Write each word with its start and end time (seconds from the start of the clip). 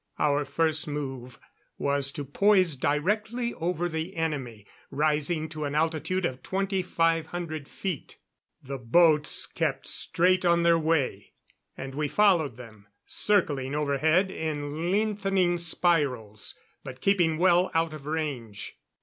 Our 0.17 0.45
first 0.45 0.87
move 0.87 1.37
was 1.77 2.11
to 2.13 2.25
poise 2.25 2.75
directly 2.75 3.53
over 3.53 3.87
the 3.87 4.15
enemy, 4.15 4.65
rising 4.89 5.47
to 5.49 5.63
an 5.65 5.75
altitude 5.75 6.25
of 6.25 6.41
twenty 6.41 6.81
five 6.81 7.27
hundred 7.27 7.67
feet. 7.67 8.17
The 8.63 8.79
boats 8.79 9.45
kept 9.45 9.85
straight 9.87 10.43
on 10.43 10.63
their 10.63 10.79
way, 10.79 11.33
and 11.77 11.93
we 11.93 12.07
followed 12.07 12.57
them, 12.57 12.87
circling 13.05 13.75
overhead 13.75 14.31
in 14.31 14.89
lengthening 14.91 15.59
spirals, 15.59 16.55
but 16.83 16.99
keeping 16.99 17.37
well 17.37 17.69
out 17.75 17.93
of 17.93 18.07
range. 18.07 18.79